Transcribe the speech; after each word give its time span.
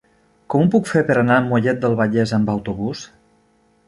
Com 0.51 0.63
ho 0.63 0.69
puc 0.75 0.87
fer 0.91 1.03
per 1.09 1.17
anar 1.23 1.37
a 1.41 1.43
Mollet 1.49 1.83
del 1.83 1.97
Vallès 1.99 2.33
amb 2.39 2.49
autobús? 2.55 3.05